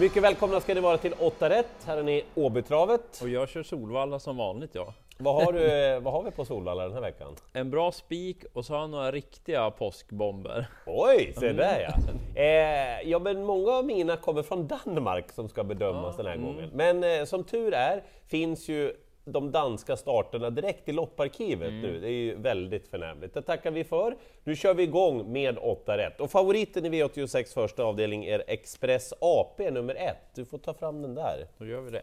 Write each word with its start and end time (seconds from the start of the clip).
Mycket 0.00 0.22
välkomna 0.22 0.60
ska 0.60 0.74
ni 0.74 0.80
vara 0.80 0.98
till 0.98 1.14
8 1.18 1.50
rätt. 1.50 1.84
Här 1.86 1.96
är 1.96 2.02
ni 2.02 2.24
Åbytravet. 2.34 3.20
Och 3.22 3.28
jag 3.28 3.48
kör 3.48 3.62
Solvalla 3.62 4.18
som 4.18 4.36
vanligt 4.36 4.70
ja. 4.72 4.94
Vad 5.18 5.44
har, 5.44 5.52
du, 5.52 5.60
vad 6.02 6.12
har 6.12 6.22
vi 6.22 6.30
på 6.30 6.44
Solvalla 6.44 6.82
den 6.82 6.92
här 6.92 7.00
veckan? 7.00 7.36
En 7.52 7.70
bra 7.70 7.92
spik 7.92 8.44
och 8.52 8.64
så 8.64 8.74
har 8.74 8.80
jag 8.80 8.90
några 8.90 9.12
riktiga 9.12 9.70
påskbomber. 9.70 10.66
Oj, 10.86 11.34
se 11.36 11.52
där 11.52 11.80
ja! 11.80 12.42
Eh, 12.42 13.10
ja 13.10 13.18
men 13.18 13.44
många 13.44 13.72
av 13.72 13.84
mina 13.84 14.16
kommer 14.16 14.42
från 14.42 14.66
Danmark 14.66 15.32
som 15.32 15.48
ska 15.48 15.64
bedömas 15.64 16.14
Ja, 16.18 16.22
den 16.22 16.26
här 16.26 16.38
mm. 16.38 16.46
gången. 16.46 16.70
Men 16.74 17.04
eh, 17.04 17.24
som 17.24 17.44
tur 17.44 17.74
är 17.74 18.02
finns 18.26 18.68
ju 18.68 18.92
de 19.28 19.50
danska 19.52 19.96
starterna 19.96 20.50
direkt 20.50 20.88
i 20.88 20.92
lopparkivet 20.92 21.68
Mm. 21.68 21.80
nu. 21.82 22.00
Det 22.00 22.06
är 22.08 22.12
ju 22.12 22.34
väldigt 22.34 22.88
förnämligt. 22.88 23.34
Det 23.34 23.42
tackar 23.42 23.70
vi 23.70 23.84
för. 23.84 24.16
Nu 24.44 24.56
kör 24.56 24.74
vi 24.74 24.82
igång 24.82 25.32
med 25.32 25.58
8 25.58 25.98
rätt. 25.98 26.20
Och 26.20 26.30
favoriten 26.30 26.86
i 26.86 26.90
V86 26.90 27.54
första 27.54 27.84
avdelning 27.84 28.24
är 28.24 28.44
Express 28.46 29.14
AP 29.20 29.70
nummer 29.70 29.94
1. 29.94 30.16
Du 30.34 30.44
får 30.44 30.58
ta 30.58 30.74
fram 30.74 31.02
den 31.02 31.14
där. 31.14 31.46
Då 31.58 31.66
gör 31.66 31.80
vi 31.80 31.90
det. 31.90 32.02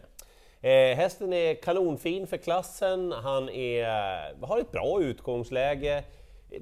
Eh, 0.70 0.96
hästen 0.96 1.32
är 1.32 1.54
kanonfin 1.54 2.26
för 2.26 2.36
klassen, 2.36 3.12
han 3.12 3.48
är, 3.48 3.86
har 4.46 4.60
ett 4.60 4.70
bra 4.72 5.02
utgångsläge. 5.02 6.04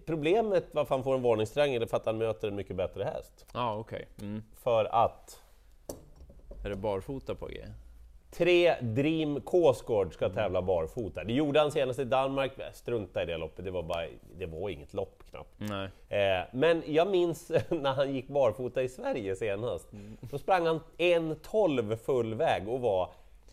Problemet 0.07 0.65
varför 0.73 0.95
han 0.95 1.05
får 1.05 1.15
en 1.15 1.23
varningstriangel 1.23 1.83
är 1.83 1.87
för 1.87 1.97
att 1.97 2.07
han 2.07 2.19
möter 2.19 2.49
en 2.49 2.55
mycket 2.55 2.77
bättre 2.77 3.05
häst. 3.05 3.47
Ja, 3.55 3.77
okej. 3.77 4.07
Mm. 4.21 4.43
För 4.63 4.85
att 4.85 5.39
Är 6.65 6.69
det 6.71 6.77
barfota 6.77 7.35
på 7.35 7.47
G? 7.47 7.61
Tre 8.37 8.75
Dream 8.81 9.41
Kåsgård 9.41 10.15
ska 10.15 10.29
tävla 10.29 10.63
barfota. 10.63 11.25
Det 11.25 11.33
gjorde 11.33 11.61
han 11.61 11.73
senast 11.73 11.99
i 11.99 12.05
Danmark, 12.05 12.53
strunta 12.73 13.23
i 13.23 13.27
det 13.27 13.37
loppet, 13.37 13.65
det 13.65 13.71
var, 13.71 13.83
bara, 13.83 14.07
det 14.37 14.47
var 14.47 14.71
inget 14.71 14.95
lopp 14.95 15.23
knappt. 15.31 15.55
Nej. 15.57 15.89
Eh, 16.09 16.45
men 16.53 16.83
jag 16.87 17.11
minns 17.11 17.49
när 17.69 17.93
han 17.93 18.15
gick 18.15 18.29
barfota 18.29 18.83
i 18.83 18.89
Sverige 18.89 19.37
senast. 19.37 19.89
Då 20.21 20.39
sprang 20.39 20.67
han 20.67 20.81
1.12 20.99 21.97
full 21.97 22.35
väg 22.35 22.69
och 22.69 22.81
var 22.81 23.09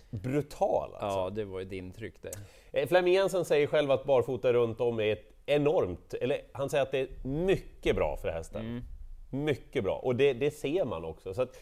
brutal 0.09 0.89
alltså. 0.93 1.19
Ja, 1.19 1.29
det 1.29 1.43
var 1.43 1.61
ett 1.61 1.71
intryck 1.71 2.13
det. 2.21 2.31
Eh, 2.71 2.87
Flemming 2.87 3.13
Jensen 3.13 3.45
säger 3.45 3.67
själv 3.67 3.91
att 3.91 4.05
barfota 4.05 4.53
runt 4.53 4.81
om 4.81 4.99
är 4.99 5.13
ett 5.13 5.33
enormt, 5.45 6.13
eller 6.13 6.41
han 6.51 6.69
säger 6.69 6.83
att 6.83 6.91
det 6.91 6.99
är 6.99 7.27
mycket 7.27 7.95
bra 7.95 8.17
för 8.17 8.29
hästen. 8.29 8.83
Mycket 9.29 9.83
bra, 9.83 9.95
och 9.95 10.15
det, 10.15 10.33
det 10.33 10.51
ser 10.51 10.85
man 10.85 11.05
också. 11.05 11.33
Så 11.33 11.41
att, 11.41 11.57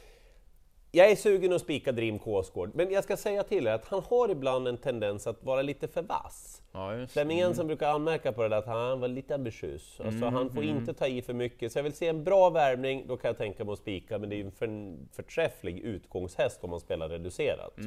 jag 0.98 1.12
är 1.12 1.16
sugen 1.16 1.54
att 1.54 1.62
spika 1.62 1.92
Dream 1.92 2.20
Kåsgård, 2.20 2.72
men 2.74 2.92
jag 2.92 3.04
ska 3.04 3.18
säga 3.18 3.44
till 3.44 3.68
er 3.68 3.72
att 3.72 3.86
han 3.86 4.04
har 4.10 4.30
ibland 4.30 4.68
en 4.68 4.78
tendens 4.78 5.28
att 5.28 5.44
vara 5.44 5.62
lite 5.62 5.88
för 5.88 6.02
vass. 6.02 6.62
Ja, 6.72 7.08
Flemming 7.10 7.38
Jensen 7.38 7.68
brukar 7.68 7.90
anmärka 7.90 8.32
på 8.32 8.44
det 8.44 8.50
där 8.50 8.58
att 8.58 8.66
han 8.66 9.00
var 9.00 9.08
lite 9.08 9.36
ambitiös. 9.36 10.00
Alltså 10.06 10.26
han 10.26 10.50
får 10.50 10.64
inte 10.64 10.94
ta 10.94 11.08
i 11.08 11.22
för 11.22 11.34
mycket. 11.34 11.72
Så 11.72 11.80
jag 11.80 11.84
vill 11.84 11.94
se 11.94 12.08
en 12.08 12.24
bra 12.24 12.50
värmning, 12.50 13.08
då 13.08 13.18
kan 13.18 13.30
jag 13.30 13.38
tänka 13.38 13.66
mig 13.66 13.74
att 13.74 13.80
spika, 13.80 14.18
men 14.18 14.30
det 14.30 14.36
är 14.36 14.38
ju 14.38 14.46
en 14.46 14.52
för, 14.52 14.96
förträfflig 15.16 15.80
utgångshäst 15.80 16.64
om 16.64 16.70
man 16.70 16.80
spelar 16.80 17.10
reducerat. 17.10 17.78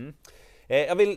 Eh, 0.66 0.78
jag 0.78 0.96
vill 0.96 1.16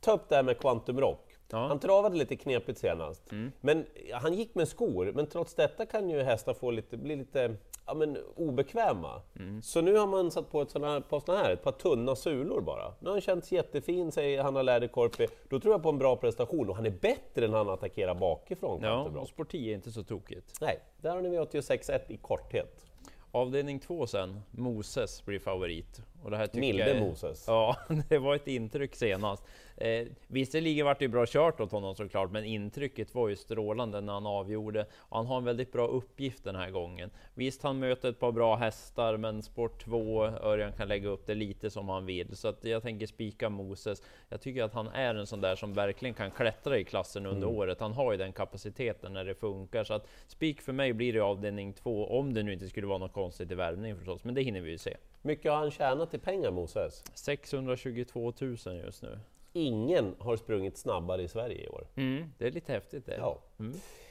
ta 0.00 0.12
upp 0.12 0.28
det 0.28 0.36
här 0.36 0.42
med 0.42 0.58
Quantum 0.58 1.00
Rock. 1.00 1.24
Ja. 1.50 1.66
Han 1.66 1.78
travade 1.78 2.16
lite 2.16 2.36
knepigt 2.36 2.78
senast, 2.78 3.22
men 3.60 3.86
han 4.12 4.34
gick 4.34 4.54
med 4.54 4.68
skor, 4.68 5.12
men 5.14 5.26
trots 5.26 5.54
detta 5.54 5.86
kan 5.86 6.10
ju 6.10 6.22
hästar 6.22 6.54
få 6.54 6.70
lite, 6.70 6.96
bli 6.96 7.16
lite 7.16 7.56
ja, 7.88 7.94
men, 7.94 8.18
obekväma. 8.36 9.22
Så 9.62 9.80
nu 9.80 9.96
har 9.96 10.06
man 10.06 10.30
satt 10.30 10.50
på 10.50 10.62
ett 10.62 10.70
sådana 10.70 10.92
här, 10.92 11.00
på 11.00 11.20
såna 11.20 11.38
här, 11.38 11.50
ett 11.52 11.62
par 11.62 11.72
tunna 11.72 12.16
sulor 12.16 12.60
bara. 12.60 12.94
Nu 13.00 13.06
har 13.08 13.14
han 13.14 13.20
känts 13.20 13.52
jättefin, 13.52 14.12
säger 14.12 14.42
Hanna 14.42 14.62
Läderkorpi. 14.62 15.26
Då 15.48 15.60
tror 15.60 15.74
jag 15.74 15.82
på 15.82 15.88
en 15.88 15.98
bra 15.98 16.16
prestation, 16.16 16.68
och 16.68 16.76
han 16.76 16.86
är 16.86 16.90
bättre 16.90 17.48
när 17.48 17.58
han 17.58 17.68
attackerar 17.68 18.14
bakifrån, 18.14 18.80
Ja, 18.82 19.02
och 19.02 19.14
Rock. 19.14 19.28
Sporti 19.28 19.70
är 19.70 19.74
inte 19.74 19.90
så 19.92 20.04
tokigt. 20.04 20.60
Nej, 20.60 20.80
där 21.00 21.10
har 21.10 21.22
ni 21.22 21.28
V86.1 21.28 22.00
i 22.08 22.16
korthet. 22.16 22.87
Avdelning 23.30 23.78
två 23.78 24.06
sen, 24.06 24.40
Moses 24.50 25.24
blir 25.24 25.38
favorit. 25.38 26.02
Och 26.22 26.30
det 26.30 26.36
här 26.36 26.46
tycker 26.46 26.60
Milde 26.60 26.88
jag 26.88 27.00
Moses. 27.00 27.44
Ja, 27.46 27.76
det 28.08 28.18
var 28.18 28.34
ett 28.34 28.48
intryck 28.48 28.94
senast. 28.94 29.44
Eh, 29.76 30.06
visserligen 30.26 30.86
vart 30.86 30.98
det 30.98 31.08
bra 31.08 31.26
kört 31.26 31.60
åt 31.60 31.72
honom 31.72 31.94
såklart, 31.94 32.30
men 32.30 32.44
intrycket 32.44 33.14
var 33.14 33.28
ju 33.28 33.36
strålande 33.36 34.00
när 34.00 34.12
han 34.12 34.26
avgjorde. 34.26 34.86
Och 34.98 35.16
han 35.16 35.26
har 35.26 35.36
en 35.38 35.44
väldigt 35.44 35.72
bra 35.72 35.86
uppgift 35.86 36.44
den 36.44 36.54
här 36.54 36.70
gången. 36.70 37.10
Visst, 37.34 37.62
han 37.62 37.78
möter 37.78 38.08
ett 38.08 38.18
par 38.18 38.32
bra 38.32 38.56
hästar, 38.56 39.16
men 39.16 39.42
sport 39.42 39.84
2, 39.84 40.24
Örjan 40.24 40.72
kan 40.72 40.88
lägga 40.88 41.08
upp 41.08 41.26
det 41.26 41.34
lite 41.34 41.70
som 41.70 41.88
han 41.88 42.06
vill. 42.06 42.36
Så 42.36 42.48
att 42.48 42.64
jag 42.64 42.82
tänker 42.82 43.06
spika 43.06 43.48
Moses. 43.48 44.02
Jag 44.28 44.40
tycker 44.40 44.62
att 44.62 44.74
han 44.74 44.88
är 44.88 45.14
en 45.14 45.26
sån 45.26 45.40
där 45.40 45.56
som 45.56 45.74
verkligen 45.74 46.14
kan 46.14 46.30
klättra 46.30 46.78
i 46.78 46.84
klassen 46.84 47.26
under 47.26 47.48
året. 47.48 47.80
Han 47.80 47.92
har 47.92 48.12
ju 48.12 48.18
den 48.18 48.32
kapaciteten 48.32 49.12
när 49.12 49.24
det 49.24 49.34
funkar. 49.34 49.84
Så 49.84 49.94
att 49.94 50.08
spik 50.26 50.60
för 50.60 50.72
mig 50.72 50.92
blir 50.92 51.12
det 51.12 51.20
avdelning 51.20 51.72
2, 51.72 52.18
om 52.18 52.34
det 52.34 52.42
nu 52.42 52.52
inte 52.52 52.68
skulle 52.68 52.86
vara 52.86 52.98
något 52.98 53.12
konstigt 53.18 53.52
i 53.52 53.54
värvning 53.54 53.96
förstås. 53.96 54.24
Men 54.24 54.34
det 54.34 54.42
hinner 54.42 54.60
vi 54.60 54.70
ju 54.70 54.78
se. 54.78 54.96
Mycket 55.22 55.52
har 55.52 55.58
han 55.58 55.70
tjänat 55.70 56.14
i 56.14 56.18
pengar, 56.18 56.50
Moses. 56.50 57.04
622 57.14 58.32
000 58.40 58.56
just 58.84 59.02
nu. 59.02 59.18
Ingen 59.52 60.14
har 60.18 60.36
sprungit 60.36 60.76
snabbare 60.76 61.22
i 61.22 61.28
Sverige 61.28 61.64
i 61.64 61.68
år. 61.68 61.86
Mm, 61.96 62.32
det 62.38 62.46
är 62.46 62.50
lite 62.50 62.72
häftigt 62.72 63.06
det. 63.06 63.16
Ja. 63.16 63.38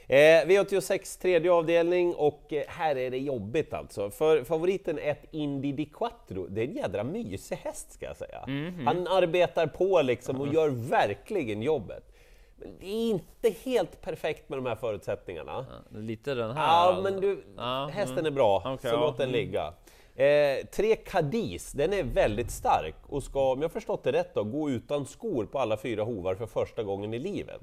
Eh, 0.06 0.46
V86 0.46 1.20
tredje 1.22 1.52
avdelning 1.52 2.14
och 2.14 2.52
eh, 2.52 2.62
här 2.68 2.96
är 2.96 3.10
det 3.10 3.18
jobbigt 3.18 3.72
alltså. 3.72 4.10
För 4.10 4.44
favoriten 4.44 4.98
ett 4.98 5.24
Indy 5.30 5.72
di 5.72 5.84
Quattro, 5.86 6.46
det 6.46 6.60
är 6.60 6.64
en 6.64 6.76
jädra 6.76 7.04
mysig 7.04 7.56
häst 7.56 7.92
ska 7.92 8.06
jag 8.06 8.16
säga. 8.16 8.44
Han 8.84 9.06
arbetar 9.06 9.66
på 9.66 10.02
liksom 10.02 10.40
och 10.40 10.54
gör 10.54 10.68
verkligen 10.68 11.62
jobbet. 11.62 12.12
Det 12.80 12.86
är 12.86 13.10
inte 13.10 13.50
helt 13.64 14.00
perfekt 14.00 14.48
med 14.48 14.58
de 14.58 14.66
här 14.66 14.76
förutsättningarna. 14.76 15.66
Ja, 15.92 15.98
Lite 15.98 16.34
den 16.34 16.56
här. 16.56 16.66
Ja, 16.66 17.00
men 17.02 17.20
du, 17.20 17.44
Ja, 17.56 17.90
hästen 17.92 18.18
mm. 18.18 18.26
är 18.26 18.30
bra, 18.30 18.62
Okej, 18.64 18.90
så 18.90 18.96
ja, 18.96 19.00
låt 19.00 19.16
den 19.16 19.28
mm. 19.28 19.40
ligga. 19.40 19.72
Eh, 20.18 20.66
tre 20.66 20.96
Cadiz, 20.96 21.72
den 21.72 21.92
är 21.92 22.02
väldigt 22.02 22.50
stark 22.50 22.94
och 23.06 23.22
ska, 23.22 23.52
om 23.52 23.62
jag 23.62 23.72
förstått 23.72 24.04
det 24.04 24.12
rätt 24.12 24.34
då, 24.34 24.44
gå 24.44 24.70
utan 24.70 25.06
skor 25.06 25.46
på 25.46 25.58
alla 25.58 25.76
fyra 25.76 26.02
hovar 26.04 26.34
för 26.34 26.46
första 26.46 26.82
gången 26.82 27.14
i 27.14 27.18
livet. 27.18 27.60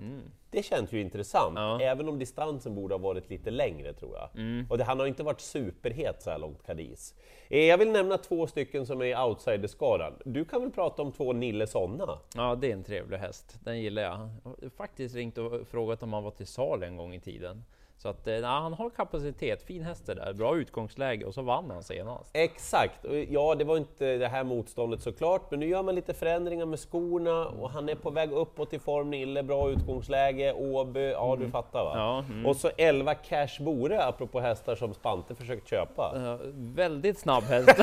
Det 0.52 0.64
känns 0.64 0.92
ju 0.92 1.02
intressant, 1.02 1.58
Mm. 1.58 1.64
Ja. 1.64 1.82
även 1.82 2.10
om 2.10 2.20
distansen 2.20 2.76
borde 2.76 2.94
ha 2.94 3.00
varit 3.00 3.30
lite 3.30 3.52
längre 3.52 3.94
tror 3.94 4.12
jag. 4.16 4.30
Mm. 4.42 4.66
Och 4.70 4.78
det, 4.78 4.84
han 4.84 5.00
har 5.00 5.08
inte 5.08 5.24
varit 5.24 5.42
superhet 5.42 6.22
så 6.22 6.30
här 6.30 6.38
långt, 6.38 6.64
Cadiz. 6.66 7.16
Eh, 7.50 7.60
jag 7.60 7.78
vill 7.78 7.92
nämna 7.92 8.18
två 8.18 8.48
stycken 8.48 8.86
som 8.86 9.02
är 9.02 9.06
i 9.06 9.16
outsiderskaran. 9.16 10.14
Du 10.26 10.46
kan 10.46 10.62
väl 10.62 10.72
prata 10.72 11.02
om 11.02 11.12
två 11.12 11.34
Nille 11.34 11.68
Sonna? 11.68 12.20
Ja, 12.36 12.56
det 12.56 12.68
är 12.68 12.74
en 12.74 12.84
trevlig 12.84 13.18
häst. 13.18 13.58
Den 13.64 13.82
gillar 13.82 14.02
jag. 14.02 14.12
Jag 14.12 14.52
har 14.62 14.70
faktiskt 14.70 15.16
ringt 15.16 15.38
och 15.38 15.68
frågat 15.68 16.04
om 16.04 16.14
han 16.14 16.24
var 16.24 16.32
till 16.32 16.48
sal 16.48 16.84
en 16.84 16.98
gång 16.98 17.14
i 17.14 17.20
tiden. 17.20 17.64
Så 17.98 18.10
att, 18.10 18.28
eh, 18.28 18.34
ja, 18.34 18.48
han 18.48 18.74
har 18.74 18.90
kapacitet, 18.90 19.64
fin 19.64 19.84
häst 19.84 20.06
där, 20.06 20.34
bra 20.34 20.58
utgångsläge 20.58 21.26
och 21.26 21.34
så 21.34 21.42
vann 21.42 21.72
han 21.72 21.84
senast. 21.84 22.30
Exakt! 22.34 23.06
Ja, 23.30 23.56
det 23.56 23.64
var 23.64 23.78
inte 23.78 24.18
det 24.18 24.28
här 24.28 24.44
motståndet 24.44 25.02
såklart, 25.02 25.52
men 25.52 25.60
nu 25.60 25.68
gör 25.68 25.84
man 25.84 25.96
lite 25.96 26.14
förändringar 26.14 26.66
med 26.66 26.80
skorna 26.80 27.46
och 27.46 27.70
han 27.70 27.90
är 27.90 27.96
på 27.96 28.10
väg 28.10 28.32
uppåt 28.32 28.74
i 28.74 28.80
form, 28.80 29.10
Nille, 29.10 29.44
bra 29.44 29.70
utgångsläge, 29.70 30.54
Åby, 30.54 31.12
ja 31.12 31.38
du 31.40 31.50
fattar 31.50 31.84
va? 31.84 31.92
Ja, 31.96 32.24
mm. 32.34 32.46
Och 32.46 32.56
så 32.56 32.70
11 32.78 33.16
Cash 33.16 33.60
Bore, 33.60 34.04
apropå 34.06 34.40
hästar 34.40 34.76
som 34.76 34.94
Spante 34.94 35.36
försökt 35.36 35.70
köpa. 35.70 36.12
Ja, 36.16 36.40
väldigt 36.56 37.20
snabb 37.20 37.44
häst. 37.44 37.70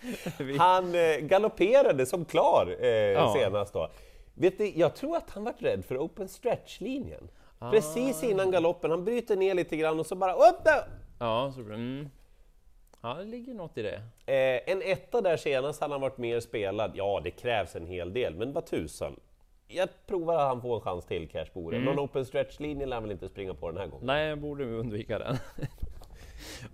Han 0.58 0.94
eh, 0.94 1.16
galopperade 1.20 2.06
som 2.06 2.24
klar 2.24 2.76
eh, 2.80 2.88
Ja. 2.88 3.34
senast 3.38 3.72
då. 3.72 3.88
Vet 4.34 4.58
du, 4.58 4.72
jag 4.78 4.94
tror 4.96 5.16
att 5.16 5.30
han 5.30 5.44
var 5.44 5.54
rädd 5.58 5.84
för 5.84 5.98
open 5.98 6.28
stretch-linjen. 6.28 7.28
Precis 7.70 8.22
innan 8.22 8.50
galoppen, 8.50 8.90
han 8.90 9.04
bryter 9.04 9.36
ner 9.36 9.54
lite 9.54 9.76
grann 9.76 10.00
och 10.00 10.06
så 10.06 10.14
bara 10.14 10.32
upp 10.32 10.64
där! 10.64 10.84
ja, 11.20 11.52
så, 11.54 11.60
mm. 11.60 12.08
ja, 13.02 13.14
det 13.14 13.24
ligger 13.24 13.54
något 13.54 13.78
i 13.78 13.82
det. 13.82 14.02
Eh, 14.26 14.72
en 14.72 14.82
etta 14.82 15.20
där 15.20 15.36
senast 15.36 15.80
hade 15.80 15.94
han 15.94 16.00
varit 16.00 16.18
mer 16.18 16.40
spelad. 16.40 16.92
Ja, 16.94 17.20
det 17.24 17.30
krävs 17.30 17.76
en 17.76 17.86
hel 17.86 18.12
del, 18.12 18.34
men 18.34 18.52
vad 18.52 18.66
tusan. 18.66 19.20
Jag 19.68 19.88
provar 20.06 20.34
att 20.34 20.48
han 20.48 20.62
får 20.62 20.74
en 20.74 20.80
chans 20.80 21.04
till, 21.04 21.28
Cash 21.28 21.46
Bore. 21.54 21.78
Någon 21.78 21.98
open 21.98 22.24
stretch-linje 22.24 22.86
lär 22.86 22.96
han 22.96 23.02
väl 23.02 23.12
inte 23.12 23.28
springa 23.28 23.54
på 23.54 23.70
den 23.70 23.80
här 23.80 23.86
gången. 23.86 24.06
Nej, 24.06 24.28
jag 24.28 24.38
borde 24.38 24.64
undvika 24.64 25.18
den. 25.18 25.36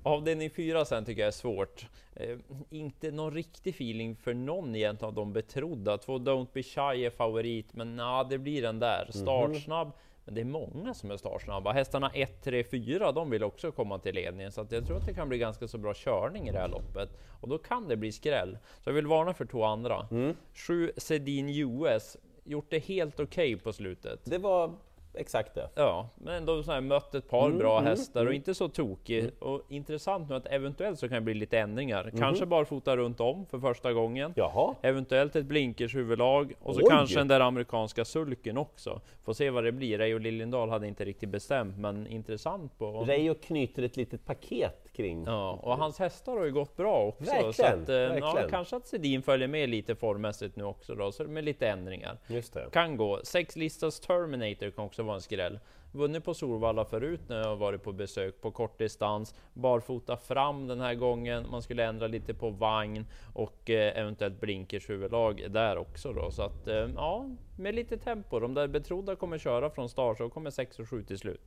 Avdelning 0.02 0.50
4 0.50 0.84
sen 0.84 1.04
tycker 1.04 1.22
jag 1.22 1.28
är 1.28 1.32
svårt. 1.32 1.86
Eh, 2.14 2.38
inte 2.70 3.10
någon 3.10 3.34
riktig 3.34 3.70
feeling 3.74 4.16
för 4.16 4.34
någon 4.34 4.76
egentligen 4.76 5.08
av 5.08 5.14
de 5.14 5.32
betrodda. 5.32 5.98
Två 5.98 6.18
Don't 6.18 6.48
Be 6.52 6.62
Shy 6.62 7.04
är 7.04 7.10
favorit, 7.10 7.74
men 7.74 7.98
ja, 7.98 8.26
det 8.30 8.38
blir 8.38 8.62
den 8.62 8.78
där. 8.78 9.08
Startsnabb, 9.10 9.92
men 10.24 10.34
det 10.34 10.40
är 10.40 10.44
många 10.44 10.94
som 10.94 11.10
är 11.10 11.16
startsnabba. 11.16 11.72
Hästarna 11.72 12.10
1, 12.14 12.42
3, 12.44 12.64
4, 12.64 13.12
de 13.12 13.30
vill 13.30 13.42
också 13.44 13.72
komma 13.72 13.98
till 13.98 14.14
ledningen, 14.14 14.52
så 14.52 14.66
jag 14.70 14.86
tror 14.86 14.96
att 14.96 15.06
det 15.06 15.14
kan 15.14 15.28
bli 15.28 15.38
ganska 15.38 15.68
så 15.68 15.78
bra 15.78 15.92
körning 15.94 16.48
i 16.48 16.52
det 16.52 16.58
här 16.58 16.68
loppet. 16.68 17.08
Och 17.40 17.48
då 17.48 17.58
kan 17.58 17.88
det 17.88 17.96
bli 17.96 18.12
skräll. 18.12 18.58
Så 18.84 18.90
jag 18.90 18.94
vill 18.94 19.06
varna 19.06 19.34
för 19.34 19.44
två 19.44 19.64
andra. 19.64 20.08
7 20.54 20.92
Sedin 20.96 21.48
US, 21.48 22.16
gjort 22.44 22.66
det 22.70 22.78
helt 22.78 23.20
okej 23.20 23.56
på 23.56 23.72
slutet. 23.72 24.20
Det 24.24 24.38
var 24.38 24.74
exakt 25.16 25.54
det. 25.54 25.68
Ja, 25.74 26.08
men 26.14 26.46
de 26.46 26.62
har 26.66 26.80
mött 26.80 27.14
ett 27.14 27.28
par 27.28 27.46
Mm, 27.46 27.58
bra 27.58 27.78
mm, 27.78 27.90
hästar 27.90 28.20
och 28.20 28.26
mm. 28.26 28.34
inte 28.36 28.54
så 28.54 28.68
tokig. 28.68 29.30
Och 29.38 29.62
intressant 29.68 30.28
nu 30.28 30.34
att 30.36 30.46
eventuellt 30.46 30.98
så 30.98 31.08
kan 31.08 31.14
det 31.14 31.20
bli 31.20 31.34
lite 31.34 31.58
ändringar. 31.58 32.04
Mhm. 32.04 32.20
Kanske 32.20 32.46
barfota 32.46 32.96
runt 32.96 33.20
om 33.20 33.46
för 33.46 33.58
första 33.58 33.92
gången. 33.92 34.32
Jaha, 34.36 34.74
Eventuellt 34.82 35.36
ett 35.36 35.46
blinkershuvudlag 35.46 36.54
och 36.62 36.74
så 36.74 36.80
Oj! 36.80 36.86
kanske 36.90 37.18
den 37.18 37.28
där 37.28 37.40
amerikanska 37.40 38.04
sulken 38.04 38.58
också. 38.58 39.00
Får 39.24 39.32
se 39.32 39.50
vad 39.50 39.64
det 39.64 39.72
blir. 39.72 39.98
Reijo 39.98 40.18
Liljendahl 40.18 40.70
hade 40.70 40.86
inte 40.86 41.04
riktigt 41.04 41.28
bestämt, 41.28 41.78
men 41.78 42.06
intressant 42.06 42.78
på... 42.78 43.04
Reijo 43.04 43.34
knyter 43.34 43.82
ett 43.82 43.96
litet 43.96 44.24
paket 44.24 44.92
kring. 44.92 45.24
Ja, 45.24 45.58
och 45.62 45.76
hans 45.76 45.98
hästar 45.98 46.36
har 46.36 46.44
ju 46.44 46.52
gått 46.52 46.76
bra 46.76 47.02
också. 47.02 47.24
så 47.24 47.32
Verkligen, 47.32 47.82
att, 47.82 47.88
eh, 47.88 47.94
ja, 47.96 48.08
verkligen. 48.08 48.50
kanske 48.50 48.76
att 48.76 48.86
Sedin 48.86 49.22
följer 49.22 49.48
med 49.48 49.68
lite 49.68 49.94
formmässigt 49.94 50.56
nu 50.56 50.64
också 50.64 50.94
då, 50.94 51.12
så 51.12 51.24
med 51.24 51.44
lite 51.44 51.68
ändringar. 51.68 52.18
Just 52.26 52.54
det. 52.54 52.68
Kan 52.72 52.96
gå. 52.96 53.20
Sex 53.24 53.56
listas 53.56 54.00
Terminator 54.00 54.70
kan 54.70 54.84
också 54.84 55.02
vara 55.06 55.14
en 55.16 55.22
skräll. 55.22 55.58
Vunnit 55.92 56.24
på 56.24 56.34
Solvalla 56.34 56.84
förut 56.84 57.20
när 57.28 57.38
jag 57.38 57.56
varit 57.56 57.82
på 57.82 57.92
besök 57.92 58.40
på 58.40 58.50
kortdistans. 58.50 59.34
Barfota 59.54 60.16
fram 60.16 60.66
den 60.66 60.80
här 60.80 60.94
gången. 60.94 61.46
Man 61.50 61.62
skulle 61.62 61.84
ändra 61.84 62.06
lite 62.06 62.34
på 62.34 62.50
vagn 62.50 63.06
och 63.34 63.70
eh, 63.70 63.98
eventuellt 63.98 64.40
blinkers 64.40 64.90
huvudlag 64.90 65.50
där 65.50 65.78
också 65.78 66.12
då. 66.12 66.30
Så 66.30 66.42
att 66.42 66.68
eh, 66.68 66.88
ja, 66.96 67.30
med 67.58 67.74
lite 67.74 67.96
tempo. 67.96 68.40
De 68.40 68.54
där 68.54 68.68
betrodda 68.68 69.16
kommer 69.16 69.38
köra 69.38 69.70
från 69.70 69.88
start 69.88 70.18
så 70.18 70.28
kommer 70.28 70.50
6 70.50 70.78
och 70.78 70.88
7 70.88 71.04
till 71.04 71.18
slut. 71.18 71.40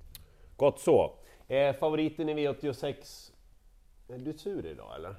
Gott 0.58 0.80
så. 0.80 1.16
Eh, 1.48 1.76
favoriten 1.76 2.30
i 2.30 2.34
V86... 2.34 3.32
Är 4.14 4.18
du 4.18 4.34
sur 4.34 4.66
idag 4.66 4.96
eller? 4.96 5.16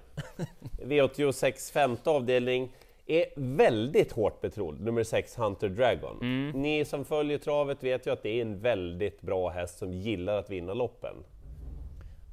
V86 0.85 1.73
femte 1.73 2.11
avdelning 2.11 2.73
är 3.11 3.27
väldigt 3.37 4.13
hårt 4.13 4.41
betrodd, 4.41 4.81
nummer 4.81 5.05
6 5.05 5.37
Hunter 5.37 5.69
Dragon. 5.69 6.17
Ni 6.55 6.85
som 6.85 7.05
följer 7.05 7.39
travet 7.39 7.83
vet 7.83 8.07
ju 8.07 8.11
att 8.11 8.23
det 8.23 8.29
är 8.29 8.43
en 8.43 8.61
väldigt 8.61 9.21
bra 9.21 9.49
häst 9.49 9.79
som 9.79 9.93
gillar 9.93 10.37
att 10.37 10.51
vinna 10.51 10.75
loppen. 10.75 11.15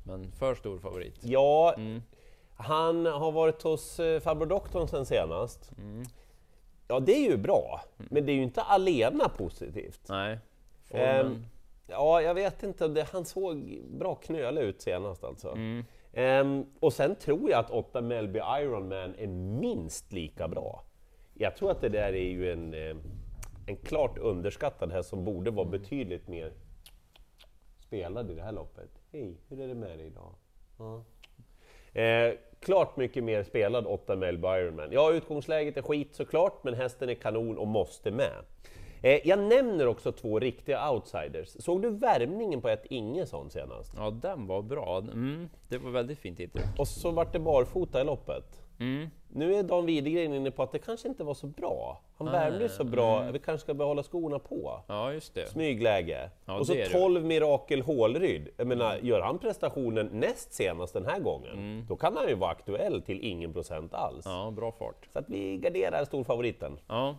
Men 0.05 0.31
för 0.31 0.55
stor 0.55 0.77
favorit. 0.79 1.15
Ja, 1.21 1.75
han 2.55 3.05
har 3.05 3.31
varit 3.31 3.61
hos 3.61 3.99
eh, 3.99 4.19
farbror 4.19 4.45
doktorn 4.45 4.87
sen 4.87 5.05
senast. 5.05 5.71
Ja, 6.87 6.99
det 6.99 7.15
är 7.15 7.29
ju 7.29 7.37
bra, 7.37 7.81
men 7.97 8.25
det 8.25 8.31
är 8.31 8.35
ju 8.35 8.43
inte 8.43 8.61
alena 8.61 9.29
positivt. 9.29 10.01
Nej. 10.09 10.39
Formen. 10.85 11.25
Ehm, 11.25 11.45
ja, 11.87 12.21
jag 12.21 12.33
vet 12.33 12.63
inte, 12.63 12.87
det, 12.87 13.07
han 13.11 13.25
såg 13.25 13.81
bra 13.89 14.15
knölig 14.15 14.61
ut 14.61 14.81
senast 14.81 15.23
alltså. 15.23 15.57
Um, 16.17 16.65
och 16.79 16.93
sen 16.93 17.15
tror 17.15 17.49
jag 17.49 17.59
att 17.59 17.71
8 17.71 18.01
Melby 18.01 18.39
Ironman 18.39 19.15
är 19.17 19.27
minst 19.27 20.13
lika 20.13 20.47
bra. 20.47 20.83
Jag 21.33 21.55
tror 21.55 21.71
att 21.71 21.81
det 21.81 21.89
där 21.89 22.13
är 22.13 22.29
ju 22.29 22.51
en, 22.51 22.73
eh, 22.73 22.95
en 23.67 23.77
klart 23.77 24.17
underskattad 24.17 24.91
häst 24.91 25.09
som 25.09 25.25
borde 25.25 25.51
vara 25.51 25.65
betydligt 25.65 26.27
mer 26.27 26.53
spelad 27.79 28.31
i 28.31 28.33
det 28.33 28.41
här 28.41 28.51
loppet. 28.51 28.89
Hej, 29.11 29.37
hur 29.49 29.61
är 29.61 29.67
det 29.67 29.75
med 29.75 29.99
dig 29.99 30.07
idag? 30.07 30.35
Ja. 30.77 31.03
Eh, 32.01 32.33
klart 32.59 32.97
mycket 32.97 33.23
mer 33.23 33.43
spelad 33.43 33.85
8 33.85 34.15
Melby 34.15 34.47
Ironman. 34.47 34.91
Ja, 34.91 35.11
utgångsläget 35.11 35.77
är 35.77 35.81
skit 35.81 36.15
såklart, 36.15 36.63
men 36.63 36.73
hästen 36.73 37.09
är 37.09 37.13
kanon 37.13 37.57
och 37.57 37.67
måste 37.67 38.11
med. 38.11 38.43
Eh, 39.01 39.27
jag 39.27 39.39
nämner 39.39 39.87
också 39.87 40.11
två 40.11 40.39
riktiga 40.39 40.91
outsiders. 40.91 41.55
Såg 41.59 41.81
du 41.81 41.89
värmningen 41.89 42.61
på 42.61 42.69
ett 42.69 42.85
Ingesson 42.89 43.49
senast? 43.49 43.93
Ja, 43.95 44.09
den 44.09 44.47
var 44.47 44.61
bra. 44.61 44.97
Mm, 44.97 45.49
det 45.69 45.77
var 45.77 45.91
väldigt 45.91 46.19
fint 46.19 46.39
intryck. 46.39 46.65
Och 46.77 46.87
så 46.87 47.11
vart 47.11 47.33
det 47.33 47.39
barfota 47.39 48.01
i 48.01 48.03
loppet. 48.03 48.61
Mm. 48.79 49.09
Nu 49.29 49.55
är 49.55 49.63
Dan 49.63 49.85
Widegren 49.85 50.33
inne 50.33 50.51
på 50.51 50.63
att 50.63 50.71
det 50.71 50.79
kanske 50.79 51.07
inte 51.07 51.23
var 51.23 51.33
så 51.33 51.47
bra. 51.47 52.01
Han 52.17 52.31
värmde 52.31 52.63
ju 52.63 52.69
så 52.69 52.83
bra, 52.83 53.31
vi 53.31 53.39
kanske 53.39 53.63
ska 53.63 53.73
behålla 53.73 54.03
skorna 54.03 54.39
på. 54.39 54.81
Ja, 54.87 55.13
just 55.13 55.33
det. 55.33 55.47
Smygläge. 55.47 56.29
Ja, 56.45 56.59
och 56.59 56.67
så 56.67 56.73
det 56.73 56.81
är 56.81 56.89
det. 56.89 56.99
12 56.99 57.25
Mirakel 57.25 57.81
Hålryd. 57.81 58.49
Jag 58.57 58.67
menar, 58.67 58.97
gör 58.97 59.21
han 59.21 59.39
prestationen 59.39 60.09
näst 60.13 60.53
senast 60.53 60.93
den 60.93 61.05
här 61.05 61.19
gången, 61.19 61.85
då 61.89 61.95
kan 61.95 62.17
han 62.17 62.27
ju 62.27 62.35
vara 62.35 62.51
aktuell 62.51 63.01
till 63.01 63.19
ingen 63.21 63.53
procent 63.53 63.93
alls. 63.93 64.25
Mm. 64.25 64.37
Ja, 64.37 64.51
bra 64.51 64.71
fart. 64.71 65.07
Så 65.13 65.19
att 65.19 65.29
vi 65.29 65.57
garderar 65.57 66.05
storfavoriten. 66.05 66.79
Ja. 66.87 67.15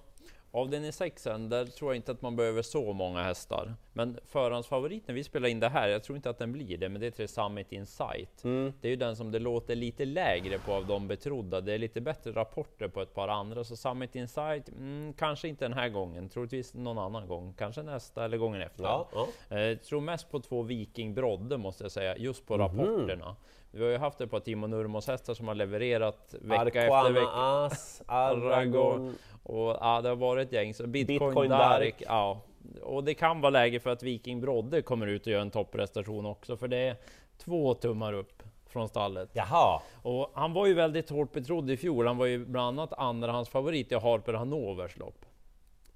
Avdelning 0.60 0.93
6 0.93 1.25
där 1.25 1.64
tror 1.64 1.90
jag 1.90 1.96
inte 1.96 2.12
att 2.12 2.22
man 2.22 2.37
behöver 2.37 2.62
så 2.62 2.93
många 2.93 3.22
hästar. 3.22 3.75
Men 3.93 4.19
förhandsfavorit 4.26 5.08
när 5.08 5.14
vi 5.14 5.25
spelar 5.25 5.49
in 5.49 5.60
det 5.60 5.69
här, 5.69 5.88
jag 5.88 6.02
tror 6.02 6.16
inte 6.16 6.31
att 6.31 6.38
den 6.38 6.52
blir 6.52 6.78
det, 6.78 6.88
men 6.88 7.00
det 7.00 7.06
är 7.06 7.10
Tre 7.10 7.28
Summit 7.28 7.72
Insight. 7.72 8.43
Det 8.81 8.88
är 8.88 8.90
ju 8.90 8.96
den 8.96 9.16
som 9.16 9.31
det 9.31 9.38
låter 9.38 9.75
lite 9.76 10.05
lägre 10.05 10.58
på 10.58 10.72
av 10.72 10.87
de 10.87 11.08
betrodda. 11.08 11.60
Det 11.60 11.72
är 11.72 11.78
lite 11.78 12.00
bättre 12.00 12.32
rapporter 12.32 12.88
på 12.88 13.02
ett 13.02 13.14
par 13.14 13.28
andra, 13.28 13.64
så 13.64 13.76
Summit 13.76 14.14
Insight, 14.14 14.69
mm, 14.69 15.12
kanske 15.12 15.49
inte 15.49 15.64
den 15.64 15.72
här 15.72 15.88
gången, 15.88 16.28
troligtvis 16.28 16.75
någon 16.75 16.99
annan 16.99 17.28
gång, 17.28 17.55
kanske 17.58 17.82
nästa 17.82 18.25
eller 18.25 18.37
gången 18.37 18.62
efter. 18.62 18.84
Ja, 18.84 19.08
ja. 19.12 19.58
Eh, 19.58 19.78
tror 19.78 20.00
mest 20.00 20.31
på 20.31 20.40
två 20.40 20.62
Viking 20.62 21.14
Brodde 21.14 21.56
måste 21.56 21.84
jag 21.84 21.93
säga, 21.93 22.16
just 22.16 22.46
på 22.46 22.58
rapporterna. 22.58 23.37
Vi 23.79 23.85
har 23.85 23.91
ju 23.91 23.99
haft 23.99 24.21
ett 24.21 24.31
par 24.31 24.41
Timo 24.41 24.67
Nurmos 24.67 25.07
hästar 25.07 25.35
som 25.35 25.49
har 25.49 25.55
levererat 25.55 26.35
vecka 26.41 26.65
efter 26.65 26.81
Arquana 26.81 27.11
vecka. 27.11 27.31
As, 27.33 28.03
Aragon. 28.07 29.15
Och 29.43 29.77
ja, 29.81 30.01
det 30.03 30.09
har 30.09 30.17
varit 30.17 30.47
ett 30.47 30.53
gäng. 30.53 30.75
Så 30.75 30.87
Bitcoin, 30.87 31.19
Bitcoin 31.19 31.51
Dark, 31.51 31.81
Dark. 31.81 32.03
ja. 32.07 32.41
Och 32.83 33.05
det 33.05 33.15
kan 33.15 33.41
vara 33.41 33.51
läge 33.51 33.81
för 33.81 33.91
att 33.91 34.03
Viking 34.03 34.41
Brodde 34.41 34.83
kommer 34.83 35.07
ut 35.07 35.27
och 35.27 35.33
gör 35.33 35.41
en 35.41 35.51
topprestation 35.51 36.27
också, 36.27 36.57
för 36.57 36.69
det 36.69 36.77
är 36.77 36.97
två 37.39 37.75
tummar 37.75 38.13
upp 38.13 38.43
från 38.67 38.89
stallet. 38.89 39.31
Jaha, 39.33 39.81
Och 40.03 40.31
han 40.35 40.53
var 40.53 40.67
ju 40.67 40.75
väldigt 40.75 41.11
hårt 41.11 41.33
betrodd 41.33 41.71
i 41.71 41.77
fjol. 41.77 42.07
Han 42.07 42.17
var 42.17 42.27
ju 42.27 42.47
bland 42.47 42.79
annat 42.81 42.93
andrahandsfavorit 42.99 43.93
i 43.93 43.95
Harper 43.95 44.33
Hanovers 44.33 44.97
lopp. 44.97 45.25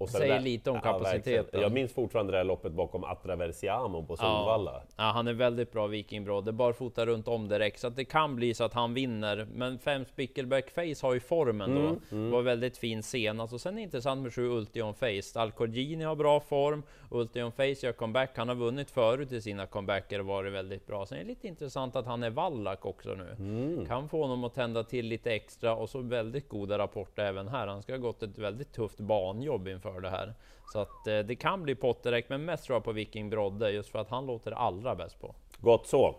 Och 0.03 0.09
Säger 0.09 0.33
det 0.33 0.39
lite 0.39 0.69
om 0.69 0.75
Ja, 0.75 0.81
kapaciteten. 0.81 1.61
jag 1.61 1.71
minns 1.71 1.93
fortfarande 1.93 2.31
det 2.31 2.37
här 2.37 2.43
loppet 2.45 2.71
bakom 2.71 3.03
Atraversiamo 3.03 4.05
på 4.05 4.15
Solvalla. 4.17 4.81
Ja, 4.97 5.03
han 5.03 5.27
är 5.27 5.33
väldigt 5.33 5.71
bra 5.71 5.87
Viking 5.87 6.23
Brodde, 6.25 6.51
barfota 6.51 7.05
runt 7.05 7.27
om 7.27 7.47
direkt, 7.47 7.79
så 7.79 7.87
att 7.87 7.95
det 7.95 8.05
kan 8.05 8.35
bli 8.35 8.53
så 8.53 8.63
att 8.63 8.73
han 8.73 8.93
vinner. 8.93 9.47
Men 9.53 9.79
fem 9.79 10.05
Spickleback 10.05 10.69
Face 10.69 11.07
har 11.07 11.13
ju 11.13 11.19
formen 11.19 11.75
då, 11.75 12.17
var 12.17 12.41
väldigt 12.41 12.77
fin 12.77 13.03
senast. 13.03 13.53
Och 13.53 13.61
sen 13.61 13.73
är 13.73 13.77
det 13.77 13.81
intressant 13.83 14.21
med 14.23 14.33
sju 14.33 14.47
Ultion 14.49 14.93
Face. 14.93 15.39
Alcorgini 15.39 16.03
har 16.03 16.15
bra 16.15 16.39
form, 16.39 16.83
Ultion 17.09 17.51
Face 17.51 17.63
gör 17.85 17.91
comeback. 17.91 18.29
Han 18.37 18.47
har 18.47 18.55
vunnit 18.55 18.91
förut 18.91 19.31
i 19.31 19.41
sina 19.41 19.65
comebacker 19.65 20.19
och 20.19 20.25
varit 20.25 20.53
väldigt 20.53 20.87
bra. 20.87 21.05
Sen 21.05 21.17
är 21.17 21.21
det 21.21 21.27
lite 21.27 21.47
intressant 21.47 21.95
att 21.95 22.05
han 22.05 22.23
är 22.23 22.29
Wallach 22.29 22.85
också 22.85 23.09
nu. 23.15 23.85
Kan 23.87 24.09
få 24.09 24.21
honom 24.21 24.43
att 24.43 24.53
tända 24.53 24.83
till 24.83 25.05
lite 25.05 25.31
extra 25.31 25.75
och 25.75 25.89
så 25.89 25.99
väldigt 25.99 26.49
goda 26.49 26.77
rapporter 26.77 27.25
även 27.25 27.47
här. 27.47 27.67
Han 27.67 27.81
ska 27.81 27.93
ha 27.93 27.97
gått 27.97 28.23
ett 28.23 28.37
väldigt 28.37 28.73
tufft 28.73 28.99
banjobb 28.99 29.67
inför 29.67 29.92
det 30.01 30.09
här. 30.09 30.33
Så 30.73 30.79
att 30.79 31.07
eh, 31.07 31.19
det 31.19 31.35
kan 31.35 31.63
bli 31.63 31.75
pott 31.75 32.03
direkt, 32.03 32.29
men 32.29 32.45
mest 32.45 32.65
tror 32.65 32.75
jag 32.75 32.83
på 32.83 32.91
Viking 32.91 33.29
Brodde 33.29 33.71
just 33.71 33.89
för 33.89 33.99
att 33.99 34.09
han 34.09 34.25
låter 34.25 34.51
allra 34.51 34.95
bäst 34.95 35.19
på. 35.21 35.35
Gott 35.59 35.87
så. 35.87 36.15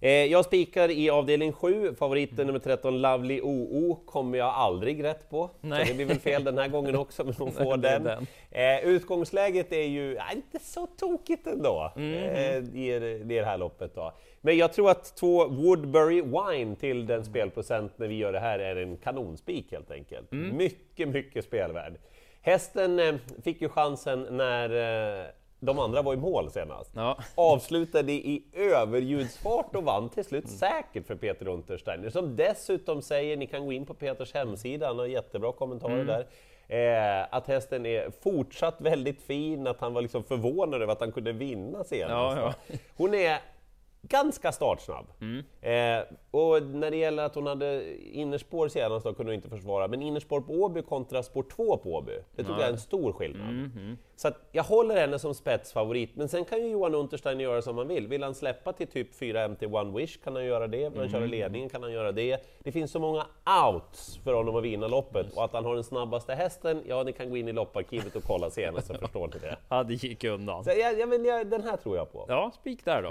Eh, 0.00 0.10
jag 0.10 0.44
spikar 0.44 0.88
i 0.90 1.10
avdelning 1.10 1.52
7, 1.52 1.94
favoriten 1.94 2.46
nummer 2.46 2.58
13, 2.58 3.00
Lovely 3.02 3.40
OO, 3.42 3.94
kommer 4.06 4.38
jag 4.38 4.46
aldrig 4.48 5.04
rätt 5.04 5.30
på. 5.30 5.50
Nej. 5.60 5.80
Så 5.86 5.88
det 5.92 5.96
blir 5.96 6.06
väl 6.06 6.18
fel 6.18 6.44
den 6.44 6.58
här 6.58 6.68
gången 6.68 6.96
också, 6.96 7.24
men 7.24 7.34
hon 7.38 7.52
får 7.52 7.76
den. 7.76 8.04
den. 8.04 8.26
Eh, 8.50 8.80
utgångsläget 8.88 9.72
är 9.72 9.82
ju 9.86 10.14
ja, 10.14 10.24
inte 10.32 10.58
så 10.58 10.86
tokigt 10.86 11.46
ändå 11.46 11.92
eh, 11.96 12.02
i, 12.56 12.98
det- 13.00 13.10
i 13.10 13.24
det 13.24 13.44
här 13.44 13.58
loppet. 13.58 13.94
Då. 13.94 14.12
Men 14.40 14.56
jag 14.56 14.72
tror 14.72 14.90
att 14.90 15.16
två 15.16 15.48
Woodbury 15.48 16.22
Wine 16.22 16.76
till 16.76 17.06
den 17.06 17.24
spelprocent 17.24 17.98
när 17.98 18.06
vi 18.08 18.14
gör 18.14 18.32
det 18.32 18.40
här 18.40 18.58
är 18.58 18.76
en 18.76 18.96
kanonspik 18.96 19.72
helt 19.72 19.90
enkelt. 19.90 20.32
Mm. 20.32 20.56
Mycket, 20.56 21.08
mycket 21.08 21.44
spelvärd. 21.44 21.92
Hästen 22.48 22.98
eh, 22.98 23.14
fick 23.42 23.62
ju 23.62 23.68
chansen 23.68 24.26
när 24.30 24.70
eh, 25.20 25.26
de 25.60 25.78
andra 25.78 26.02
var 26.02 26.14
i 26.14 26.16
mål 26.16 26.50
senast. 26.50 26.92
Ja. 26.94 27.18
Avslutade 27.34 28.12
i 28.12 28.44
överljudsfart 28.52 29.76
och 29.76 29.84
vann 29.84 30.08
till 30.08 30.24
slut 30.24 30.48
säkert 30.48 31.06
för 31.06 31.14
Peter 31.14 31.48
Untersteiner, 31.48 32.10
som 32.10 32.36
dessutom 32.36 33.02
säger, 33.02 33.36
ni 33.36 33.46
kan 33.46 33.66
gå 33.66 33.72
in 33.72 33.86
på 33.86 33.94
Peters 33.94 34.34
hemsida, 34.34 34.86
han 34.86 34.98
har 34.98 35.06
jättebra 35.06 35.52
kommentarer 35.52 36.04
där, 36.04 36.26
eh, 37.20 37.26
att 37.30 37.46
hästen 37.46 37.86
är 37.86 38.10
fortsatt 38.22 38.80
väldigt 38.80 39.22
fin, 39.22 39.66
att 39.66 39.80
han 39.80 39.94
var 39.94 40.02
liksom 40.02 40.24
förvånad 40.24 40.82
över 40.82 40.92
att 40.92 41.00
han 41.00 41.12
kunde 41.12 41.32
vinna 41.32 41.84
senast. 41.84 42.38
Ja, 42.38 42.54
Hon 42.96 43.14
är 43.14 43.38
ganska 44.02 44.52
startsnabb. 44.52 45.06
Eh, 45.60 46.00
och 46.30 46.62
när 46.62 46.90
det 46.90 46.96
gäller 46.96 47.22
att 47.22 47.34
hon 47.34 47.46
hade 47.46 47.98
innerspår 48.12 48.68
senast 48.68 49.06
då 49.06 49.14
kunde 49.14 49.32
hon 49.32 49.34
inte 49.34 49.48
försvara, 49.48 49.88
men 49.88 50.02
innerspår 50.02 50.40
på 50.40 50.52
Åby 50.52 50.82
kontra 50.82 51.22
spår 51.22 51.42
2 51.42 51.76
på 51.76 51.94
Åby, 51.94 52.12
det 52.36 52.44
tror 52.44 52.58
jag 52.58 52.68
är 52.68 52.72
en 52.72 52.78
stor 52.78 53.12
skillnad. 53.12 53.70
Så 54.16 54.28
att 54.28 54.34
jag 54.52 54.62
håller 54.64 54.96
henne 54.96 55.18
som 55.18 55.34
spetsfavorit, 55.34 56.10
men 56.16 56.28
sen 56.28 56.44
kan 56.44 56.58
ju 56.58 56.68
Johan 56.68 56.94
Untersteiner 56.94 57.44
göra 57.44 57.62
som 57.62 57.78
han 57.78 57.88
vill. 57.88 58.06
Vill 58.06 58.22
han 58.22 58.34
släppa 58.34 58.72
till 58.72 58.86
typ 58.86 59.14
4 59.14 59.48
MT 59.48 59.62
One 59.66 59.98
Wish 59.98 60.16
kan 60.24 60.34
han 60.36 60.44
göra 60.44 60.66
det, 60.66 60.88
vill 60.88 61.00
han 61.00 61.08
köra 61.10 61.26
ledningen 61.26 61.68
kan 61.68 61.82
han 61.82 61.92
göra 61.92 62.12
det. 62.12 62.44
Det 62.58 62.72
finns 62.72 62.90
så 62.90 62.98
många 63.00 63.26
outs 63.66 64.18
för 64.24 64.32
honom 64.32 64.56
att 64.56 64.64
vinna 64.64 64.88
loppet 64.88 65.36
och 65.36 65.44
att 65.44 65.52
han 65.52 65.64
har 65.64 65.74
den 65.74 65.84
snabbaste 65.84 66.34
hästen, 66.34 66.82
ja 66.86 67.02
ni 67.02 67.12
kan 67.12 67.30
gå 67.30 67.36
in 67.36 67.48
i 67.48 67.52
lopparkivet 67.52 68.16
och 68.16 68.22
kolla 68.22 68.50
senast 68.50 68.86
så 68.86 68.94
förstår 68.94 69.26
ni 69.34 69.38
det. 69.40 69.56
Ja, 69.68 69.82
det 69.82 69.94
gick 69.94 70.24
undan. 70.24 70.64
Så 70.64 70.70
jag, 70.70 70.98
jag, 70.98 71.08
men 71.08 71.24
jag, 71.24 71.46
den 71.46 71.62
här 71.62 71.76
tror 71.76 71.96
jag 71.96 72.12
på. 72.12 72.24
Ja, 72.28 72.50
spik 72.54 72.84
där 72.84 73.02
då. 73.02 73.08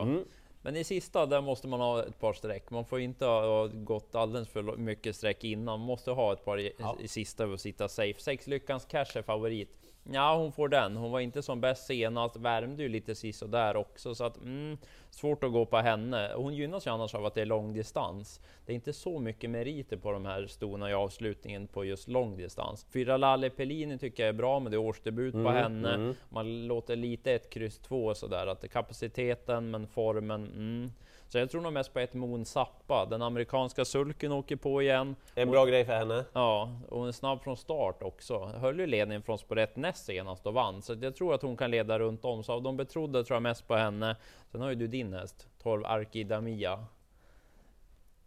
Men 0.67 0.75
i 0.75 0.83
sista, 0.83 1.25
där 1.25 1.41
måste 1.41 1.67
man 1.67 1.79
ha 1.79 2.03
ett 2.03 2.19
par 2.19 2.33
streck. 2.33 2.69
Man 2.69 2.85
får 2.85 2.99
inte 2.99 3.25
ha 3.25 3.67
gått 3.67 4.15
alldeles 4.15 4.49
för 4.49 4.77
mycket 4.77 5.15
streck 5.15 5.43
innan. 5.43 5.79
Man 5.79 5.87
måste 5.87 6.11
ha 6.11 6.33
ett 6.33 6.45
par 6.45 6.59
i, 6.59 6.73
i 6.99 7.07
sista 7.07 7.47
och 7.47 7.59
sitta 7.59 7.89
safe. 7.89 8.21
Sex 8.21 8.47
Lyckans 8.47 8.85
Cash 8.85 9.17
är 9.17 9.21
favorit. 9.21 9.77
Ja, 10.11 10.37
hon 10.37 10.51
får 10.51 10.69
den. 10.69 10.95
Hon 10.95 11.11
var 11.11 11.19
inte 11.19 11.41
som 11.41 11.61
bäst 11.61 11.85
senast, 11.85 12.35
värmde 12.35 12.83
ju 12.83 12.89
lite 12.89 13.15
sist 13.15 13.41
och 13.41 13.49
där 13.49 13.75
också, 13.75 14.15
så 14.15 14.23
att 14.23 14.37
mm, 14.37 14.77
svårt 15.09 15.43
att 15.43 15.51
gå 15.51 15.65
på 15.65 15.77
henne. 15.77 16.31
Hon 16.35 16.53
gynnas 16.53 16.87
ju 16.87 16.91
annars 16.91 17.15
av 17.15 17.25
att 17.25 17.35
det 17.35 17.41
är 17.41 17.45
långdistans. 17.45 18.41
Det 18.65 18.73
är 18.73 18.75
inte 18.75 18.93
så 18.93 19.19
mycket 19.19 19.49
meriter 19.49 19.97
på 19.97 20.11
de 20.11 20.25
här 20.25 20.47
stona 20.47 20.89
i 20.89 20.93
avslutningen 20.93 21.67
på 21.67 21.85
just 21.85 22.07
långdistans. 22.07 22.85
Fyra 22.93 23.17
Lalle 23.17 23.49
Pellini 23.49 23.97
tycker 23.97 24.23
jag 24.23 24.29
är 24.29 24.33
bra, 24.33 24.59
men 24.59 24.71
det 24.71 24.75
är 24.75 24.79
årsdebut 24.79 25.33
på 25.33 25.49
henne. 25.49 26.13
Man 26.29 26.67
låter 26.67 26.95
lite 26.95 27.33
ett 27.33 27.49
kryss 27.49 27.79
två 27.79 28.13
sådär, 28.13 28.47
att 28.47 28.71
kapaciteten 28.71 29.71
men 29.71 29.87
formen, 29.87 30.45
mm. 30.45 30.91
Så 31.29 31.37
jag 31.37 31.49
tror 31.49 31.61
nog 31.61 31.73
mest 31.73 31.93
på 31.93 31.99
ett 31.99 32.13
Moon 32.13 32.45
Zappa. 32.45 33.05
Den 33.05 33.21
amerikanska 33.21 33.85
sulken 33.85 34.31
åker 34.31 34.55
på 34.55 34.81
igen. 34.81 35.15
En 35.35 35.51
bra 35.51 35.65
grej 35.65 35.85
för 35.85 35.93
henne. 35.93 36.25
Ja, 36.33 36.79
och 36.89 36.99
hon 36.99 37.07
är 37.07 37.11
snabb 37.11 37.43
från 37.43 37.57
start 37.57 38.03
också. 38.03 38.45
Höll 38.45 38.79
ju 38.79 38.87
ledningen 38.87 39.21
från 39.21 39.37
spår 39.37 39.57
1 39.57 39.75
näst 39.75 40.05
senast 40.05 40.47
och 40.47 40.53
vann, 40.53 40.81
så 40.81 40.95
jag 41.01 41.15
tror 41.15 41.33
att 41.33 41.41
hon 41.41 41.57
kan 41.57 41.71
leda 41.71 41.99
runt 41.99 42.25
om. 42.25 42.43
Så 42.43 42.53
av 42.53 42.61
de 42.61 42.77
betrodda 42.77 43.23
tror 43.23 43.35
jag 43.35 43.43
mest 43.43 43.67
på 43.67 43.75
henne. 43.75 44.15
Sen 44.51 44.61
har 44.61 44.69
ju 44.69 44.75
du 44.75 44.87
din 44.87 45.13
häst, 45.13 45.47
12 45.63 45.85
Arkidamia. 45.85 46.85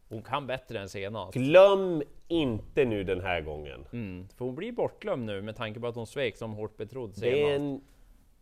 Hon 0.08 0.22
kan 0.22 0.46
bättre 0.46 0.80
än 0.80 0.88
senast. 0.88 1.34
Glöm 1.34 2.02
inte 2.28 2.84
nu 2.84 3.04
den 3.04 3.20
här 3.20 3.40
gången. 3.40 3.84
Mm, 3.92 4.28
för 4.28 4.44
hon 4.44 4.54
blir 4.54 4.72
bortglömd 4.72 5.24
nu 5.24 5.42
med 5.42 5.56
tanke 5.56 5.80
på 5.80 5.86
att 5.86 5.94
hon 5.94 6.06
svek 6.06 6.36
som 6.36 6.52
hårt 6.52 6.76
betrodd 6.76 7.14
senast. 7.14 7.22
Det 7.22 7.50
är 7.50 7.56
en 7.56 7.80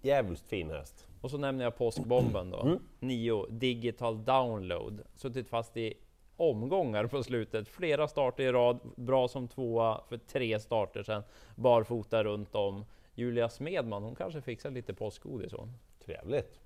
jävligt 0.03 0.41
fin 0.41 0.71
häst. 0.71 1.08
Och 1.21 1.31
så 1.31 1.39
nämner 1.39 1.65
jag 1.65 1.77
påskbomben 1.77 2.51
då. 2.51 2.61
Mm. 2.61 2.79
Nio 3.01 3.47
Digital 3.51 4.25
Download. 4.25 5.03
Suttit 5.15 5.49
fast 5.49 5.77
i 5.77 5.95
omgångar 6.37 7.07
på 7.07 7.23
slutet. 7.23 7.69
Flera 7.69 8.09
starter 8.09 8.45
i 8.45 8.53
rad. 8.53 8.79
Bra 8.97 9.29
som 9.29 9.49
tvåa 9.49 10.01
för 10.09 10.17
tre 10.17 10.61
starter 10.61 11.03
sen. 11.03 11.23
Barfota 11.57 12.25
runt 12.25 12.55
om. 12.55 12.85
Julia 13.15 13.49
Smedman, 13.49 14.03
hon 14.03 14.15
kanske 14.15 14.41
fixar 14.41 14.71
lite 14.71 14.95
påskgodis 14.95 15.53
hon. 15.53 15.73
Trevligt. 16.05 16.61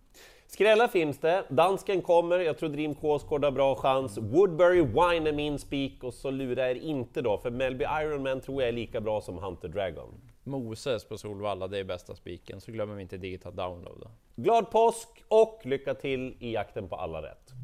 Skrälla 0.46 0.88
finns 0.88 1.18
det. 1.18 1.44
Dansken 1.48 2.02
kommer. 2.02 2.38
Jag 2.38 2.58
tror 2.58 2.68
Dream 2.68 2.94
Kåsgård 2.94 3.44
har 3.44 3.50
bra 3.50 3.74
chans. 3.74 4.18
Woodbury 4.18 4.80
Wine 4.80 5.28
är 5.28 5.32
min 5.32 5.58
spik 5.58 6.04
och 6.04 6.14
så 6.14 6.30
lurar 6.30 6.68
er 6.68 6.74
inte 6.74 7.22
då, 7.22 7.38
för 7.38 7.50
Melby 7.50 7.84
Ironman 7.84 8.40
tror 8.40 8.62
jag 8.62 8.68
är 8.68 8.72
lika 8.72 9.00
bra 9.00 9.20
som 9.20 9.38
Hunter 9.38 9.68
Dragon. 9.68 10.08
Moses 10.44 11.04
på 11.04 11.18
Solvalla, 11.18 11.68
det 11.68 11.78
är 11.78 11.84
bästa 11.84 12.14
spiken. 12.14 12.60
Så 12.60 12.72
glömmer 12.72 12.94
vi 12.94 13.02
inte 13.02 13.16
Digital 13.16 13.56
Download. 13.56 14.00
Då. 14.00 14.10
Glad 14.36 14.70
påsk 14.70 15.08
och 15.28 15.60
lycka 15.64 15.94
till 15.94 16.36
i 16.40 16.52
jakten 16.52 16.88
på 16.88 16.96
alla 16.96 17.22
rätt! 17.22 17.61